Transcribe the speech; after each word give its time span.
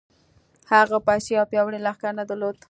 هغه 0.71 0.97
پيسې 1.07 1.33
او 1.39 1.45
پياوړی 1.51 1.79
لښکر 1.85 2.11
نه 2.19 2.23
درلود. 2.29 2.55